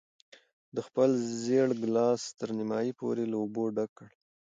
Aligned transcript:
ده 0.73 0.81
خپل 0.87 1.09
زېړ 1.43 1.67
ګیلاس 1.81 2.21
تر 2.39 2.49
نیمايي 2.57 2.91
پورې 2.99 3.23
له 3.31 3.37
اوبو 3.41 3.63
ډک 3.75 3.91
کړ. 3.97 4.09